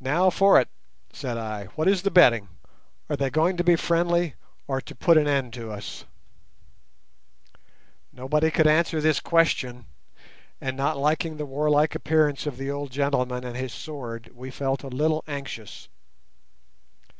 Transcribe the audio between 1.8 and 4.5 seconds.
is the betting? Are they going to be friendly